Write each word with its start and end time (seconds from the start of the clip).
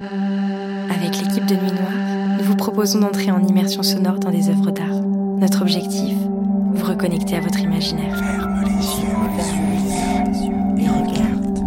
Avec 0.00 1.20
l'équipe 1.20 1.46
de 1.46 1.54
Nuit 1.54 1.70
Noire, 1.70 2.36
nous 2.38 2.44
vous 2.44 2.56
proposons 2.56 2.98
d'entrer 2.98 3.30
en 3.30 3.40
immersion 3.46 3.84
sonore 3.84 4.18
dans 4.18 4.32
des 4.32 4.48
œuvres 4.48 4.72
d'art. 4.72 5.00
Notre 5.38 5.62
objectif 5.62 6.16
Vous 6.72 6.84
reconnecter 6.84 7.36
à 7.36 7.40
votre 7.40 7.60
imaginaire. 7.60 8.18
Ferme 8.18 8.64
les 8.66 10.46
yeux, 10.46 10.54
et 10.78 10.88
regarde. 10.88 11.60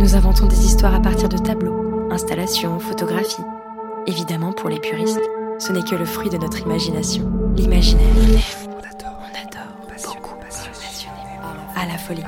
Nous 0.00 0.16
inventons 0.16 0.46
des 0.46 0.66
histoires 0.66 0.96
à 0.96 1.00
partir 1.00 1.28
de 1.28 1.38
tableaux, 1.38 2.10
installations, 2.10 2.80
photographies. 2.80 3.44
Évidemment, 4.08 4.52
pour 4.52 4.68
les 4.68 4.80
puristes, 4.80 5.20
ce 5.60 5.72
n'est 5.72 5.84
que 5.84 5.94
le 5.94 6.06
fruit 6.06 6.30
de 6.30 6.38
notre 6.38 6.60
imagination. 6.62 7.30
L'imaginaire. 7.56 8.08
On 8.66 8.78
adore, 8.78 9.20
On 9.22 9.46
adore. 9.46 10.12
beaucoup, 10.12 10.34
Passionnément. 10.40 11.14
À 11.76 11.86
la 11.86 11.98
folie. 11.98 12.24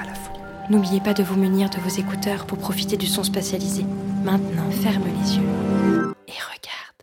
N'oubliez 0.69 1.01
pas 1.01 1.15
de 1.15 1.25
vous 1.25 1.35
munir 1.35 1.69
de 1.69 1.81
vos 1.81 1.89
écouteurs 1.89 2.47
pour 2.47 2.59
profiter 2.59 2.97
du 2.97 3.07
son 3.07 3.25
spatialisé. 3.25 3.85
Maintenant, 4.23 4.71
ferme 4.71 5.05
les 5.07 5.37
yeux 5.37 6.15
et 6.29 6.33
regarde. 6.33 7.03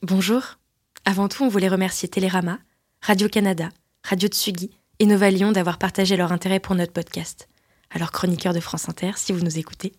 Bonjour. 0.00 0.58
Avant 1.04 1.28
tout, 1.28 1.44
on 1.44 1.48
voulait 1.48 1.68
remercier 1.68 2.08
Télérama, 2.08 2.58
Radio-Canada, 3.02 3.68
Radio 4.02 4.28
Tsugi 4.28 4.70
et 4.98 5.04
Nova 5.04 5.30
Lyon 5.30 5.52
d'avoir 5.52 5.76
partagé 5.76 6.16
leur 6.16 6.32
intérêt 6.32 6.58
pour 6.58 6.74
notre 6.74 6.94
podcast. 6.94 7.48
Alors, 7.90 8.12
chroniqueurs 8.12 8.54
de 8.54 8.60
France 8.60 8.88
Inter, 8.88 9.12
si 9.16 9.32
vous 9.32 9.44
nous 9.44 9.58
écoutez. 9.58 9.92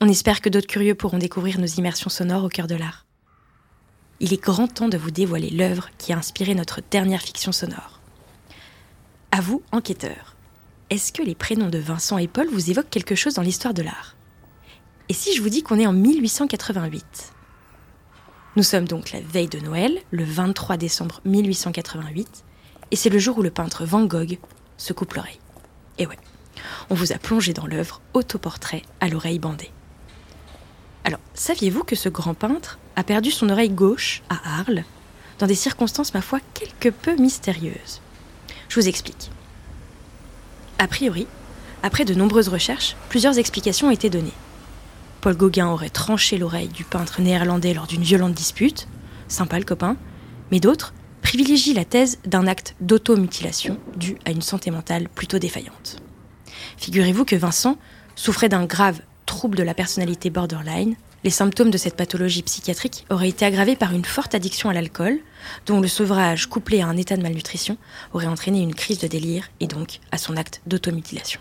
On 0.00 0.08
espère 0.08 0.40
que 0.40 0.48
d'autres 0.48 0.66
curieux 0.66 0.96
pourront 0.96 1.18
découvrir 1.18 1.60
nos 1.60 1.66
immersions 1.66 2.10
sonores 2.10 2.44
au 2.44 2.48
cœur 2.48 2.66
de 2.66 2.74
l'art. 2.74 3.06
Il 4.18 4.32
est 4.32 4.42
grand 4.42 4.66
temps 4.66 4.88
de 4.88 4.98
vous 4.98 5.12
dévoiler 5.12 5.50
l'œuvre 5.50 5.90
qui 5.96 6.12
a 6.12 6.18
inspiré 6.18 6.56
notre 6.56 6.80
dernière 6.90 7.22
fiction 7.22 7.52
sonore. 7.52 8.00
À 9.30 9.40
vous, 9.40 9.62
enquêteurs. 9.70 10.34
Est-ce 10.90 11.12
que 11.12 11.22
les 11.22 11.36
prénoms 11.36 11.70
de 11.70 11.78
Vincent 11.78 12.18
et 12.18 12.26
Paul 12.26 12.48
vous 12.48 12.70
évoquent 12.70 12.90
quelque 12.90 13.14
chose 13.14 13.34
dans 13.34 13.42
l'histoire 13.42 13.74
de 13.74 13.82
l'art? 13.82 14.16
Et 15.10 15.12
si 15.12 15.34
je 15.34 15.42
vous 15.42 15.48
dis 15.48 15.64
qu'on 15.64 15.80
est 15.80 15.88
en 15.88 15.92
1888 15.92 17.32
Nous 18.54 18.62
sommes 18.62 18.86
donc 18.86 19.10
la 19.10 19.20
veille 19.20 19.48
de 19.48 19.58
Noël, 19.58 19.98
le 20.12 20.22
23 20.22 20.76
décembre 20.76 21.20
1888, 21.24 22.44
et 22.92 22.94
c'est 22.94 23.08
le 23.08 23.18
jour 23.18 23.38
où 23.38 23.42
le 23.42 23.50
peintre 23.50 23.84
Van 23.84 24.04
Gogh 24.04 24.38
se 24.76 24.92
coupe 24.92 25.14
l'oreille. 25.14 25.40
Et 25.98 26.06
ouais, 26.06 26.18
on 26.90 26.94
vous 26.94 27.10
a 27.10 27.16
plongé 27.16 27.52
dans 27.52 27.66
l'œuvre 27.66 28.00
Autoportrait 28.14 28.82
à 29.00 29.08
l'oreille 29.08 29.40
bandée. 29.40 29.72
Alors, 31.02 31.18
saviez-vous 31.34 31.82
que 31.82 31.96
ce 31.96 32.08
grand 32.08 32.34
peintre 32.34 32.78
a 32.94 33.02
perdu 33.02 33.32
son 33.32 33.48
oreille 33.48 33.70
gauche 33.70 34.22
à 34.28 34.60
Arles, 34.60 34.84
dans 35.40 35.48
des 35.48 35.56
circonstances, 35.56 36.14
ma 36.14 36.22
foi, 36.22 36.38
quelque 36.54 36.88
peu 36.88 37.16
mystérieuses? 37.16 38.00
Je 38.68 38.78
vous 38.78 38.86
explique. 38.86 39.32
A 40.78 40.86
priori, 40.86 41.26
après 41.82 42.04
de 42.04 42.14
nombreuses 42.14 42.48
recherches, 42.48 42.94
plusieurs 43.08 43.40
explications 43.40 43.88
ont 43.88 43.90
été 43.90 44.08
données. 44.08 44.30
Paul 45.20 45.36
Gauguin 45.36 45.68
aurait 45.68 45.90
tranché 45.90 46.38
l'oreille 46.38 46.68
du 46.68 46.84
peintre 46.84 47.20
néerlandais 47.20 47.74
lors 47.74 47.86
d'une 47.86 48.02
violente 48.02 48.32
dispute, 48.32 48.88
sympa 49.28 49.58
le 49.58 49.64
copain, 49.64 49.96
mais 50.50 50.60
d'autres 50.60 50.94
privilégient 51.20 51.74
la 51.74 51.84
thèse 51.84 52.18
d'un 52.24 52.46
acte 52.46 52.74
d'automutilation 52.80 53.78
dû 53.96 54.16
à 54.24 54.30
une 54.30 54.40
santé 54.40 54.70
mentale 54.70 55.08
plutôt 55.08 55.38
défaillante. 55.38 55.98
Figurez-vous 56.78 57.26
que 57.26 57.36
Vincent 57.36 57.76
souffrait 58.16 58.48
d'un 58.48 58.64
grave 58.64 59.00
trouble 59.26 59.58
de 59.58 59.62
la 59.62 59.74
personnalité 59.74 60.30
borderline. 60.30 60.96
Les 61.22 61.30
symptômes 61.30 61.70
de 61.70 61.76
cette 61.76 61.96
pathologie 61.96 62.42
psychiatrique 62.42 63.04
auraient 63.10 63.28
été 63.28 63.44
aggravés 63.44 63.76
par 63.76 63.92
une 63.92 64.06
forte 64.06 64.34
addiction 64.34 64.70
à 64.70 64.72
l'alcool, 64.72 65.18
dont 65.66 65.80
le 65.80 65.88
sevrage 65.88 66.46
couplé 66.46 66.80
à 66.80 66.86
un 66.86 66.96
état 66.96 67.18
de 67.18 67.22
malnutrition 67.22 67.76
aurait 68.14 68.26
entraîné 68.26 68.60
une 68.62 68.74
crise 68.74 68.98
de 68.98 69.06
délire 69.06 69.50
et 69.60 69.66
donc 69.66 70.00
à 70.12 70.18
son 70.18 70.38
acte 70.38 70.62
d'automutilation. 70.66 71.40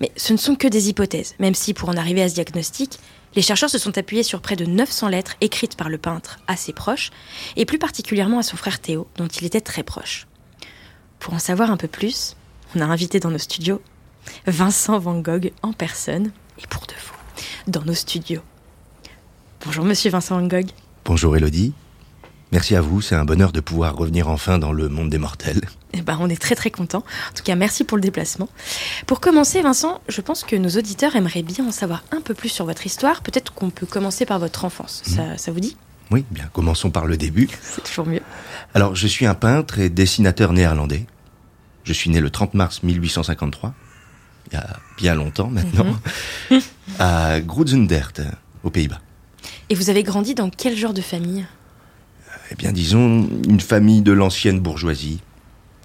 Mais 0.00 0.10
ce 0.16 0.32
ne 0.32 0.38
sont 0.38 0.56
que 0.56 0.68
des 0.68 0.88
hypothèses, 0.88 1.34
même 1.38 1.54
si 1.54 1.74
pour 1.74 1.88
en 1.88 1.96
arriver 1.96 2.22
à 2.22 2.28
ce 2.28 2.34
diagnostic, 2.34 2.98
les 3.36 3.42
chercheurs 3.42 3.70
se 3.70 3.78
sont 3.78 3.96
appuyés 3.98 4.22
sur 4.22 4.40
près 4.40 4.56
de 4.56 4.64
900 4.64 5.08
lettres 5.08 5.36
écrites 5.40 5.76
par 5.76 5.88
le 5.88 5.98
peintre 5.98 6.38
à 6.46 6.56
ses 6.56 6.72
proches, 6.72 7.10
et 7.56 7.64
plus 7.64 7.78
particulièrement 7.78 8.38
à 8.38 8.42
son 8.42 8.56
frère 8.56 8.80
Théo, 8.80 9.08
dont 9.16 9.26
il 9.26 9.44
était 9.44 9.60
très 9.60 9.82
proche. 9.82 10.26
Pour 11.18 11.34
en 11.34 11.38
savoir 11.38 11.70
un 11.70 11.76
peu 11.76 11.88
plus, 11.88 12.36
on 12.74 12.80
a 12.80 12.84
invité 12.84 13.20
dans 13.20 13.30
nos 13.30 13.38
studios 13.38 13.80
Vincent 14.46 14.98
Van 14.98 15.18
Gogh 15.20 15.52
en 15.62 15.72
personne, 15.72 16.32
et 16.58 16.66
pour 16.68 16.86
de 16.86 16.94
vous, 16.94 17.72
dans 17.72 17.82
nos 17.82 17.94
studios. 17.94 18.42
Bonjour 19.64 19.84
Monsieur 19.84 20.10
Vincent 20.10 20.38
Van 20.38 20.46
Gogh. 20.46 20.70
Bonjour 21.04 21.36
Elodie. 21.36 21.72
Merci 22.54 22.76
à 22.76 22.80
vous, 22.80 23.00
c'est 23.00 23.16
un 23.16 23.24
bonheur 23.24 23.50
de 23.50 23.58
pouvoir 23.58 23.96
revenir 23.96 24.28
enfin 24.28 24.60
dans 24.60 24.70
le 24.70 24.88
monde 24.88 25.10
des 25.10 25.18
mortels. 25.18 25.60
Eh 25.92 26.02
ben, 26.02 26.16
on 26.20 26.28
est 26.28 26.40
très 26.40 26.54
très 26.54 26.70
content. 26.70 27.00
En 27.00 27.34
tout 27.34 27.42
cas, 27.42 27.56
merci 27.56 27.82
pour 27.82 27.96
le 27.96 28.00
déplacement. 28.00 28.48
Pour 29.08 29.18
commencer, 29.18 29.60
Vincent, 29.60 30.00
je 30.08 30.20
pense 30.20 30.44
que 30.44 30.54
nos 30.54 30.68
auditeurs 30.68 31.16
aimeraient 31.16 31.42
bien 31.42 31.66
en 31.66 31.72
savoir 31.72 32.04
un 32.12 32.20
peu 32.20 32.32
plus 32.32 32.50
sur 32.50 32.64
votre 32.64 32.86
histoire. 32.86 33.22
Peut-être 33.22 33.52
qu'on 33.54 33.70
peut 33.70 33.86
commencer 33.86 34.24
par 34.24 34.38
votre 34.38 34.64
enfance. 34.64 35.02
Ça, 35.04 35.36
ça 35.36 35.50
vous 35.50 35.58
dit? 35.58 35.76
Oui, 36.12 36.24
bien, 36.30 36.48
commençons 36.52 36.92
par 36.92 37.06
le 37.06 37.16
début. 37.16 37.48
C'est 37.60 37.82
toujours 37.82 38.06
mieux. 38.06 38.22
Alors, 38.72 38.94
je 38.94 39.08
suis 39.08 39.26
un 39.26 39.34
peintre 39.34 39.80
et 39.80 39.90
dessinateur 39.90 40.52
néerlandais. 40.52 41.06
Je 41.82 41.92
suis 41.92 42.08
né 42.08 42.20
le 42.20 42.30
30 42.30 42.54
mars 42.54 42.84
1853, 42.84 43.74
il 44.46 44.54
y 44.54 44.56
a 44.58 44.76
bien 44.96 45.16
longtemps 45.16 45.48
maintenant, 45.48 45.92
à 47.00 47.40
Groezendert, 47.40 48.12
aux 48.62 48.70
Pays-Bas. 48.70 49.00
Et 49.70 49.74
vous 49.74 49.90
avez 49.90 50.04
grandi 50.04 50.36
dans 50.36 50.50
quel 50.50 50.76
genre 50.76 50.94
de 50.94 51.02
famille? 51.02 51.44
Eh 52.50 52.54
bien, 52.56 52.72
disons, 52.72 53.28
une 53.48 53.60
famille 53.60 54.02
de 54.02 54.12
l'ancienne 54.12 54.60
bourgeoisie. 54.60 55.20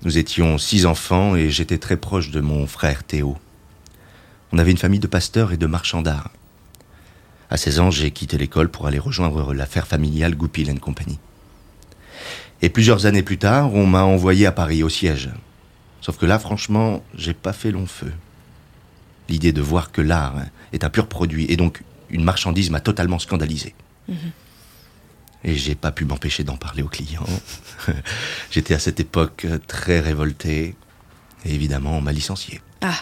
Nous 0.03 0.17
étions 0.17 0.57
six 0.57 0.85
enfants 0.85 1.35
et 1.35 1.49
j'étais 1.49 1.77
très 1.77 1.97
proche 1.97 2.31
de 2.31 2.41
mon 2.41 2.67
frère 2.67 3.03
Théo. 3.03 3.37
On 4.51 4.57
avait 4.57 4.71
une 4.71 4.77
famille 4.77 4.99
de 4.99 5.07
pasteurs 5.07 5.51
et 5.51 5.57
de 5.57 5.67
marchands 5.67 6.01
d'art. 6.01 6.31
À 7.49 7.57
16 7.57 7.79
ans, 7.79 7.91
j'ai 7.91 8.11
quitté 8.11 8.37
l'école 8.37 8.69
pour 8.69 8.87
aller 8.87 8.99
rejoindre 8.99 9.53
l'affaire 9.53 9.87
familiale 9.87 10.35
Goupil 10.35 10.79
Company. 10.79 11.17
Et 12.61 12.69
plusieurs 12.69 13.05
années 13.05 13.23
plus 13.23 13.37
tard, 13.37 13.73
on 13.73 13.85
m'a 13.85 14.03
envoyé 14.03 14.45
à 14.45 14.51
Paris 14.51 14.83
au 14.83 14.89
siège. 14.89 15.29
Sauf 16.01 16.17
que 16.17 16.25
là, 16.25 16.39
franchement, 16.39 17.03
j'ai 17.15 17.33
pas 17.33 17.53
fait 17.53 17.71
long 17.71 17.85
feu. 17.85 18.11
L'idée 19.29 19.53
de 19.53 19.61
voir 19.61 19.91
que 19.91 20.01
l'art 20.01 20.35
est 20.73 20.83
un 20.83 20.89
pur 20.89 21.07
produit 21.07 21.45
et 21.49 21.55
donc 21.55 21.83
une 22.09 22.23
marchandise 22.23 22.69
m'a 22.69 22.79
totalement 22.79 23.19
scandalisé. 23.19 23.75
Et 25.43 25.55
j'ai 25.55 25.75
pas 25.75 25.91
pu 25.91 26.05
m'empêcher 26.05 26.43
d'en 26.43 26.57
parler 26.57 26.83
aux 26.83 26.89
clients. 26.89 27.25
J'étais 28.51 28.73
à 28.73 28.79
cette 28.79 28.99
époque 28.99 29.47
très 29.67 29.99
révolté. 29.99 30.75
Et 31.45 31.53
évidemment, 31.53 31.97
on 31.97 32.01
m'a 32.01 32.11
licencié. 32.11 32.61
Ah, 32.81 32.95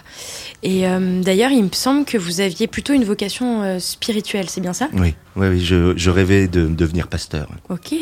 et 0.64 0.88
euh, 0.88 1.22
d'ailleurs, 1.22 1.52
il 1.52 1.64
me 1.64 1.72
semble 1.72 2.06
que 2.06 2.18
vous 2.18 2.42
aviez 2.42 2.68
plutôt 2.68 2.94
une 2.94 3.04
vocation 3.04 3.62
euh, 3.64 3.80
spirituelle, 3.80 4.50
c'est 4.50 4.62
bien 4.62 4.74
ça? 4.74 4.90
Oui, 4.94 5.16
oui, 5.36 5.48
oui 5.48 5.64
je, 5.64 5.96
je 5.96 6.10
rêvais 6.10 6.48
de 6.48 6.68
devenir 6.68 7.08
pasteur. 7.08 7.48
Ok. 7.70 7.94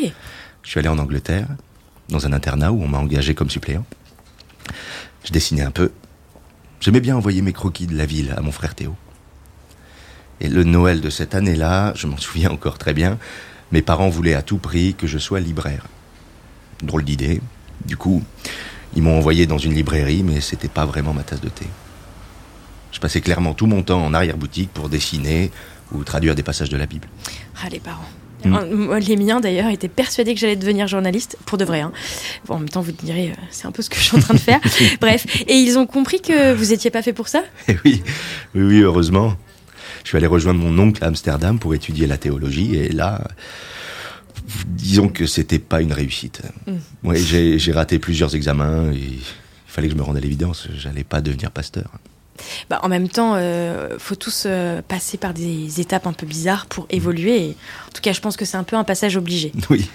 Je 0.62 0.70
suis 0.70 0.78
allé 0.78 0.88
en 0.88 0.98
Angleterre, 0.98 1.48
dans 2.08 2.26
un 2.26 2.32
internat 2.32 2.72
où 2.72 2.82
on 2.82 2.88
m'a 2.88 2.98
engagé 2.98 3.34
comme 3.34 3.50
suppléant. 3.50 3.84
Je 5.24 5.32
dessinais 5.32 5.62
un 5.62 5.70
peu. 5.70 5.92
J'aimais 6.80 7.00
bien 7.00 7.16
envoyer 7.16 7.42
mes 7.42 7.52
croquis 7.52 7.86
de 7.86 7.96
la 7.96 8.06
ville 8.06 8.34
à 8.36 8.40
mon 8.40 8.52
frère 8.52 8.74
Théo. 8.74 8.94
Et 10.40 10.48
le 10.48 10.64
Noël 10.64 11.00
de 11.00 11.10
cette 11.10 11.34
année-là, 11.34 11.92
je 11.94 12.06
m'en 12.06 12.16
souviens 12.16 12.50
encore 12.50 12.78
très 12.78 12.94
bien, 12.94 13.18
mes 13.72 13.82
parents 13.82 14.08
voulaient 14.08 14.34
à 14.34 14.42
tout 14.42 14.58
prix 14.58 14.94
que 14.94 15.06
je 15.06 15.18
sois 15.18 15.40
libraire. 15.40 15.86
Drôle 16.82 17.04
d'idée. 17.04 17.40
Du 17.84 17.96
coup, 17.96 18.22
ils 18.94 19.02
m'ont 19.02 19.16
envoyé 19.16 19.46
dans 19.46 19.58
une 19.58 19.74
librairie, 19.74 20.22
mais 20.22 20.40
c'était 20.40 20.68
pas 20.68 20.86
vraiment 20.86 21.12
ma 21.12 21.22
tasse 21.22 21.40
de 21.40 21.48
thé. 21.48 21.66
Je 22.92 23.00
passais 23.00 23.20
clairement 23.20 23.54
tout 23.54 23.66
mon 23.66 23.82
temps 23.82 24.04
en 24.04 24.14
arrière-boutique 24.14 24.70
pour 24.72 24.88
dessiner 24.88 25.50
ou 25.92 26.02
traduire 26.04 26.34
des 26.34 26.42
passages 26.42 26.70
de 26.70 26.76
la 26.76 26.86
Bible. 26.86 27.08
Ah, 27.62 27.68
les 27.68 27.80
parents. 27.80 28.08
Mm. 28.44 28.54
Euh, 28.54 28.76
moi, 28.76 28.98
Les 29.00 29.16
miens, 29.16 29.40
d'ailleurs, 29.40 29.68
étaient 29.70 29.88
persuadés 29.88 30.34
que 30.34 30.40
j'allais 30.40 30.56
devenir 30.56 30.86
journaliste, 30.88 31.36
pour 31.46 31.58
de 31.58 31.64
vrai. 31.64 31.80
hein. 31.80 31.92
Bon, 32.46 32.54
en 32.54 32.58
même 32.60 32.68
temps, 32.68 32.80
vous 32.80 32.92
direz, 32.92 33.30
euh, 33.30 33.42
c'est 33.50 33.66
un 33.66 33.72
peu 33.72 33.82
ce 33.82 33.90
que 33.90 33.96
je 33.96 34.02
suis 34.02 34.16
en 34.16 34.20
train 34.20 34.34
de 34.34 34.40
faire. 34.40 34.60
Bref, 35.00 35.26
et 35.46 35.54
ils 35.56 35.78
ont 35.78 35.86
compris 35.86 36.20
que 36.20 36.54
vous 36.54 36.72
étiez 36.72 36.90
pas 36.90 37.02
fait 37.02 37.12
pour 37.12 37.28
ça? 37.28 37.42
Eh 37.68 37.76
oui, 37.84 38.02
oui, 38.54 38.62
oui, 38.62 38.80
heureusement. 38.80 39.34
Je 40.06 40.10
suis 40.10 40.18
allé 40.18 40.28
rejoindre 40.28 40.60
mon 40.60 40.78
oncle 40.78 41.02
à 41.02 41.08
Amsterdam 41.08 41.58
pour 41.58 41.74
étudier 41.74 42.06
la 42.06 42.16
théologie 42.16 42.76
et 42.76 42.90
là, 42.90 43.26
disons 44.64 45.08
que 45.08 45.26
c'était 45.26 45.58
pas 45.58 45.82
une 45.82 45.92
réussite. 45.92 46.42
Ouais, 47.02 47.18
j'ai 47.18 47.58
j'ai 47.58 47.72
raté 47.72 47.98
plusieurs 47.98 48.36
examens 48.36 48.92
et 48.92 48.98
il 48.98 49.20
fallait 49.66 49.88
que 49.88 49.94
je 49.94 49.98
me 49.98 50.04
rende 50.04 50.16
à 50.16 50.20
l'évidence, 50.20 50.68
j'allais 50.76 51.02
pas 51.02 51.20
devenir 51.20 51.50
pasteur. 51.50 51.90
Bah, 52.70 52.78
en 52.84 52.88
même 52.88 53.08
temps, 53.08 53.32
euh, 53.34 53.98
faut 53.98 54.14
tous 54.14 54.44
euh, 54.46 54.80
passer 54.80 55.16
par 55.16 55.34
des 55.34 55.80
étapes 55.80 56.06
un 56.06 56.12
peu 56.12 56.24
bizarres 56.24 56.66
pour 56.66 56.86
évoluer. 56.88 57.38
Et, 57.38 57.56
en 57.88 57.90
tout 57.92 58.00
cas, 58.00 58.12
je 58.12 58.20
pense 58.20 58.36
que 58.36 58.44
c'est 58.44 58.56
un 58.56 58.62
peu 58.62 58.76
un 58.76 58.84
passage 58.84 59.16
obligé. 59.16 59.50
Oui, 59.70 59.90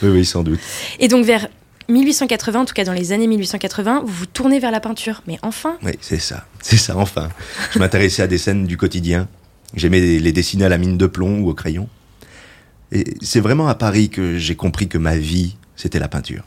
oui, 0.00 0.10
oui, 0.10 0.24
sans 0.24 0.44
doute. 0.44 0.60
Et 1.00 1.08
donc, 1.08 1.24
vers 1.24 1.48
1880, 1.88 2.60
en 2.60 2.64
tout 2.66 2.74
cas 2.74 2.84
dans 2.84 2.92
les 2.92 3.10
années 3.10 3.26
1880, 3.26 4.04
vous 4.06 4.12
vous 4.12 4.26
tournez 4.26 4.60
vers 4.60 4.70
la 4.70 4.78
peinture. 4.78 5.24
Mais 5.26 5.40
enfin, 5.42 5.76
Oui, 5.82 5.92
c'est 6.00 6.20
ça, 6.20 6.46
c'est 6.62 6.76
ça, 6.76 6.96
enfin. 6.96 7.30
Je 7.72 7.80
m'intéressais 7.80 8.22
à 8.22 8.28
des 8.28 8.38
scènes 8.38 8.64
du 8.64 8.76
quotidien. 8.76 9.26
J'aimais 9.74 10.00
les- 10.00 10.32
dessiner 10.32 10.64
à 10.64 10.68
la 10.68 10.78
mine 10.78 10.96
de 10.96 11.06
plomb 11.06 11.40
ou 11.40 11.50
au 11.50 11.54
crayon. 11.54 11.88
Et 12.92 13.04
c'est 13.20 13.40
vraiment 13.40 13.68
à 13.68 13.74
Paris 13.74 14.08
que 14.10 14.38
j'ai 14.38 14.54
compris 14.54 14.88
que 14.88 14.98
ma 14.98 15.16
vie, 15.16 15.56
c'était 15.74 15.98
la 15.98 16.08
peinture. 16.08 16.44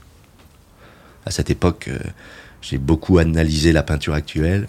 À 1.26 1.32
cette 1.32 1.50
époque, 1.50 1.90
euh, 1.90 2.00
j'ai 2.62 2.78
beaucoup 2.78 3.18
analysé 3.18 3.72
la 3.72 3.84
peinture 3.84 4.14
actuelle. 4.14 4.68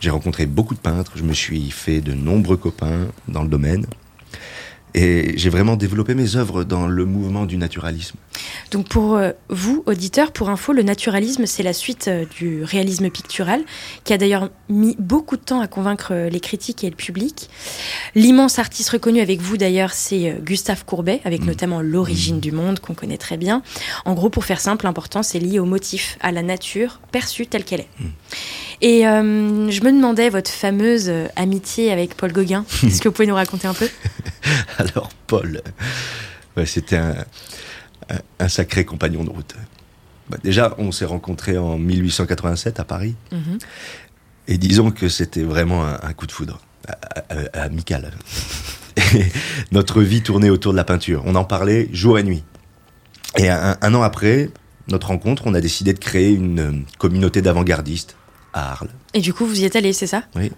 J'ai 0.00 0.10
rencontré 0.10 0.46
beaucoup 0.46 0.74
de 0.74 0.80
peintres, 0.80 1.12
je 1.16 1.22
me 1.22 1.32
suis 1.32 1.70
fait 1.70 2.00
de 2.00 2.12
nombreux 2.12 2.56
copains 2.56 3.08
dans 3.28 3.42
le 3.42 3.48
domaine. 3.48 3.86
Et 4.94 5.32
j'ai 5.36 5.48
vraiment 5.48 5.76
développé 5.76 6.14
mes 6.14 6.36
œuvres 6.36 6.64
dans 6.64 6.86
le 6.86 7.04
mouvement 7.06 7.46
du 7.46 7.56
naturalisme. 7.56 8.16
Donc 8.70 8.88
pour 8.88 9.16
euh, 9.16 9.30
vous, 9.48 9.82
auditeurs, 9.86 10.32
pour 10.32 10.50
info, 10.50 10.72
le 10.72 10.82
naturalisme, 10.82 11.46
c'est 11.46 11.62
la 11.62 11.72
suite 11.72 12.08
euh, 12.08 12.24
du 12.38 12.62
réalisme 12.62 13.08
pictural, 13.10 13.62
qui 14.04 14.12
a 14.12 14.18
d'ailleurs 14.18 14.50
mis 14.68 14.96
beaucoup 14.98 15.36
de 15.36 15.42
temps 15.42 15.60
à 15.60 15.66
convaincre 15.66 16.08
euh, 16.12 16.28
les 16.28 16.40
critiques 16.40 16.84
et 16.84 16.90
le 16.90 16.96
public. 16.96 17.48
L'immense 18.14 18.58
artiste 18.58 18.90
reconnu 18.90 19.20
avec 19.20 19.40
vous, 19.40 19.56
d'ailleurs, 19.56 19.92
c'est 19.92 20.36
Gustave 20.42 20.84
Courbet, 20.84 21.20
avec 21.24 21.42
mmh. 21.42 21.46
notamment 21.46 21.80
L'origine 21.80 22.36
mmh. 22.36 22.40
du 22.40 22.52
monde, 22.52 22.80
qu'on 22.80 22.94
connaît 22.94 23.18
très 23.18 23.36
bien. 23.36 23.62
En 24.04 24.12
gros, 24.14 24.28
pour 24.28 24.44
faire 24.44 24.60
simple, 24.60 24.84
l'important, 24.84 25.22
c'est 25.22 25.38
lié 25.38 25.58
au 25.58 25.64
motif, 25.64 26.18
à 26.20 26.32
la 26.32 26.42
nature 26.42 27.00
perçue 27.10 27.46
telle 27.46 27.64
qu'elle 27.64 27.80
est. 27.80 27.88
Mmh. 27.98 28.04
Et 28.82 29.02
je 29.02 29.84
me 29.84 29.92
demandais, 29.92 30.28
votre 30.28 30.50
fameuse 30.50 31.12
amitié 31.36 31.92
avec 31.92 32.16
Paul 32.16 32.32
Gauguin, 32.32 32.64
est-ce 32.86 33.00
que 33.00 33.08
vous 33.08 33.14
pouvez 33.14 33.28
nous 33.28 33.34
raconter 33.34 33.68
un 33.68 33.74
peu? 33.74 33.88
Alors, 34.78 35.10
Paul, 35.26 35.62
c'était 36.64 36.96
un, 36.96 38.48
sacré 38.48 38.84
compagnon 38.84 39.24
de 39.24 39.30
route. 39.30 39.54
Bah, 40.28 40.38
déjà, 40.42 40.74
on 40.78 40.92
s'est 40.92 41.04
rencontrés 41.04 41.58
en 41.58 41.78
1887 41.78 42.80
à 42.80 42.84
Paris. 42.84 43.14
Mhm. 43.30 43.58
Et 44.48 44.58
disons 44.58 44.90
que 44.90 45.08
c'était 45.08 45.44
vraiment 45.44 45.84
un, 45.84 46.12
coup 46.14 46.26
de 46.26 46.32
foudre, 46.32 46.60
amical. 47.52 48.10
notre 49.72 50.02
vie 50.02 50.22
tournait 50.22 50.50
autour 50.50 50.72
de 50.72 50.76
la 50.76 50.84
peinture. 50.84 51.22
On 51.26 51.36
en 51.36 51.44
parlait 51.44 51.88
jour 51.92 52.18
et 52.18 52.24
nuit. 52.24 52.42
Et 53.38 53.48
un, 53.48 53.76
un 53.80 53.94
an 53.94 54.02
après 54.02 54.50
notre 54.88 55.08
rencontre, 55.08 55.44
on 55.46 55.54
a 55.54 55.60
décidé 55.60 55.92
de 55.92 55.98
créer 55.98 56.32
une 56.32 56.84
communauté 56.98 57.40
d'avant-gardistes 57.40 58.16
à 58.52 58.72
Arles. 58.72 58.90
Et 59.14 59.20
du 59.20 59.32
coup, 59.32 59.46
vous 59.46 59.60
y 59.60 59.64
êtes 59.64 59.76
allé, 59.76 59.92
c'est 59.92 60.08
ça? 60.08 60.24
Oui 60.34 60.50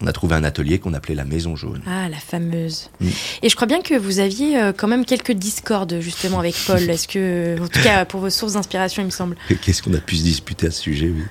on 0.00 0.06
a 0.06 0.12
trouvé 0.12 0.36
un 0.36 0.44
atelier 0.44 0.78
qu'on 0.78 0.94
appelait 0.94 1.14
la 1.14 1.24
Maison 1.24 1.56
Jaune. 1.56 1.82
Ah, 1.86 2.08
la 2.08 2.18
fameuse. 2.18 2.90
Mm. 3.00 3.08
Et 3.42 3.48
je 3.48 3.56
crois 3.56 3.66
bien 3.66 3.82
que 3.82 3.94
vous 3.94 4.20
aviez 4.20 4.60
euh, 4.60 4.72
quand 4.72 4.88
même 4.88 5.04
quelques 5.04 5.32
discordes 5.32 6.00
justement 6.00 6.38
avec 6.38 6.54
Paul. 6.66 6.78
Est-ce 6.90 7.08
que, 7.08 7.60
en 7.60 7.68
tout 7.68 7.82
cas, 7.82 8.04
pour 8.04 8.20
vos 8.20 8.30
sources 8.30 8.52
d'inspiration, 8.52 9.02
il 9.02 9.06
me 9.06 9.10
semble. 9.10 9.36
Qu'est-ce 9.62 9.82
qu'on 9.82 9.94
a 9.94 9.98
pu 9.98 10.16
se 10.16 10.22
disputer 10.22 10.68
à 10.68 10.70
ce 10.70 10.82
sujet 10.82 11.06
oui. 11.08 11.22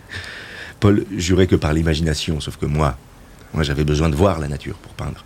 Paul 0.80 1.06
jurait 1.16 1.48
que 1.48 1.56
par 1.56 1.74
l'imagination, 1.74 2.40
sauf 2.40 2.58
que 2.58 2.66
moi, 2.66 2.98
moi 3.54 3.64
j'avais 3.64 3.84
besoin 3.84 4.10
de 4.10 4.16
voir 4.16 4.40
la 4.40 4.48
nature 4.48 4.76
pour 4.76 4.94
peindre. 4.94 5.24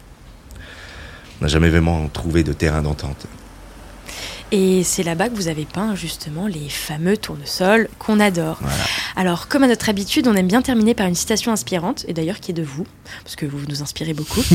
On 1.40 1.44
n'a 1.44 1.50
jamais 1.50 1.70
vraiment 1.70 2.08
trouvé 2.08 2.44
de 2.44 2.54
terrain 2.54 2.82
d'entente. 2.82 3.26
Et 4.52 4.84
c'est 4.84 5.04
là-bas 5.04 5.30
que 5.30 5.36
vous 5.36 5.48
avez 5.48 5.66
peint 5.66 5.96
justement 5.96 6.46
les 6.46 6.68
fameux 6.68 7.16
tournesols 7.16 7.88
qu'on 8.00 8.20
adore. 8.20 8.60
Alors, 9.16 9.48
comme 9.48 9.64
à 9.64 9.68
notre 9.68 9.90
habitude, 9.90 10.28
on 10.28 10.36
aime 10.36 10.48
bien 10.48 10.62
terminer 10.62 10.94
par 10.94 11.08
une 11.08 11.16
citation 11.16 11.54
inspirante, 11.54 12.04
et 12.10 12.14
d'ailleurs 12.14 12.40
qui 12.40 12.52
est 12.52 12.54
de 12.54 12.64
vous, 12.64 12.86
parce 13.24 13.38
que 13.38 13.46
vous 13.46 13.60
nous 13.68 13.82
inspirez 13.82 14.14
beaucoup. 14.14 14.42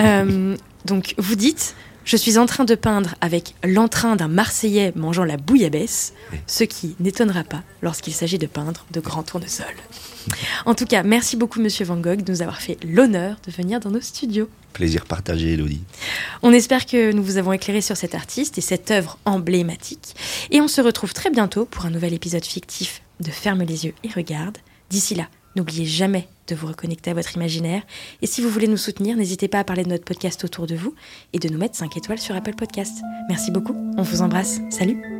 Euh, 0.00 0.56
donc, 0.84 1.14
vous 1.18 1.34
dites 1.36 1.74
Je 2.04 2.16
suis 2.16 2.36
en 2.36 2.44
train 2.44 2.64
de 2.64 2.74
peindre 2.74 3.14
avec 3.22 3.54
l'entrain 3.64 4.14
d'un 4.14 4.28
Marseillais 4.28 4.92
mangeant 4.94 5.24
la 5.24 5.38
bouillabaisse, 5.38 6.12
ce 6.46 6.64
qui 6.64 6.96
n'étonnera 7.00 7.44
pas 7.44 7.62
lorsqu'il 7.80 8.12
s'agit 8.12 8.38
de 8.38 8.46
peindre 8.46 8.84
de 8.90 9.00
grands 9.00 9.22
tournesols. 9.22 9.66
En 10.66 10.74
tout 10.74 10.84
cas, 10.84 11.02
merci 11.02 11.36
beaucoup, 11.36 11.60
monsieur 11.60 11.84
Van 11.84 11.96
Gogh, 11.96 12.22
de 12.22 12.32
nous 12.32 12.42
avoir 12.42 12.60
fait 12.60 12.78
l'honneur 12.84 13.36
de 13.46 13.50
venir 13.50 13.80
dans 13.80 13.90
nos 13.90 14.00
studios. 14.00 14.48
Plaisir 14.74 15.06
partagé, 15.06 15.54
Elodie. 15.54 15.82
On 16.42 16.52
espère 16.52 16.86
que 16.86 17.12
nous 17.12 17.22
vous 17.22 17.38
avons 17.38 17.52
éclairé 17.52 17.80
sur 17.80 17.96
cet 17.96 18.14
artiste 18.14 18.58
et 18.58 18.62
cette 18.62 18.90
œuvre 18.90 19.18
emblématique. 19.24 20.14
Et 20.50 20.60
on 20.60 20.68
se 20.68 20.80
retrouve 20.80 21.14
très 21.14 21.30
bientôt 21.30 21.64
pour 21.64 21.86
un 21.86 21.90
nouvel 21.90 22.12
épisode 22.12 22.44
fictif 22.44 23.02
de 23.20 23.30
Ferme 23.30 23.62
les 23.62 23.86
yeux 23.86 23.94
et 24.02 24.08
regarde. 24.08 24.58
D'ici 24.90 25.14
là, 25.14 25.28
n'oubliez 25.56 25.86
jamais 25.86 26.28
de 26.48 26.54
vous 26.54 26.66
reconnecter 26.66 27.10
à 27.10 27.14
votre 27.14 27.36
imaginaire. 27.36 27.82
Et 28.22 28.26
si 28.26 28.42
vous 28.42 28.48
voulez 28.48 28.68
nous 28.68 28.76
soutenir, 28.76 29.16
n'hésitez 29.16 29.48
pas 29.48 29.60
à 29.60 29.64
parler 29.64 29.84
de 29.84 29.88
notre 29.88 30.04
podcast 30.04 30.44
autour 30.44 30.66
de 30.66 30.74
vous 30.74 30.94
et 31.32 31.38
de 31.38 31.48
nous 31.48 31.58
mettre 31.58 31.76
5 31.76 31.96
étoiles 31.96 32.18
sur 32.18 32.34
Apple 32.34 32.54
Podcast. 32.54 32.98
Merci 33.28 33.50
beaucoup, 33.50 33.76
on 33.96 34.02
vous 34.02 34.22
embrasse. 34.22 34.60
Salut 34.70 35.13